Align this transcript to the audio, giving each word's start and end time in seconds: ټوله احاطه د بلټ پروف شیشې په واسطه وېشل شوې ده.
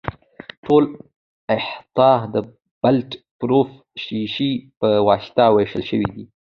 ټوله 0.65 0.89
احاطه 1.55 2.11
د 2.33 2.35
بلټ 2.81 3.09
پروف 3.39 3.69
شیشې 4.03 4.51
په 4.79 4.89
واسطه 5.07 5.43
وېشل 5.55 5.83
شوې 5.89 6.09
ده. 6.15 6.23